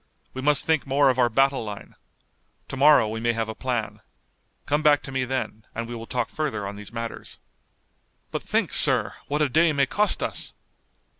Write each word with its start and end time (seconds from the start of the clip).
We 0.33 0.41
must 0.41 0.65
think 0.65 0.87
more 0.87 1.11
of 1.11 1.19
our 1.19 1.29
battle 1.29 1.63
line. 1.63 1.93
To 2.69 2.75
morrow 2.75 3.07
we 3.07 3.19
may 3.19 3.33
have 3.33 3.47
a 3.47 3.53
plan. 3.53 3.99
Come 4.65 4.81
back 4.81 5.03
to 5.03 5.11
me 5.11 5.25
then, 5.25 5.63
and 5.75 5.87
we 5.87 5.93
will 5.93 6.07
talk 6.07 6.29
further 6.29 6.65
on 6.67 6.75
these 6.75 6.91
matters." 6.91 7.37
"But 8.31 8.41
think, 8.41 8.73
sir, 8.73 9.13
what 9.27 9.43
a 9.43 9.47
day 9.49 9.71
may 9.73 9.85
cost 9.85 10.23
us!" 10.23 10.55